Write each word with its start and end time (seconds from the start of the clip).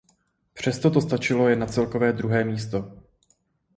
Přesto 0.53 0.91
to 0.91 1.01
stačilo 1.01 1.49
jen 1.49 1.59
na 1.59 1.65
celkové 1.65 2.13
druhé 2.13 2.43
místo. 2.43 3.03